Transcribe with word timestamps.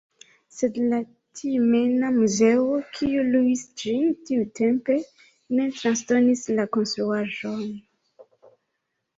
Sed 0.59 0.77
la 0.91 0.99
Tjumena 1.41 2.09
muzeo, 2.15 2.63
kiu 2.95 3.25
luis 3.35 3.63
ĝin 3.83 4.07
tiutempe, 4.31 4.97
ne 5.59 5.69
transdonis 5.77 6.45
la 6.57 6.67
konstruaĵon. 6.79 7.63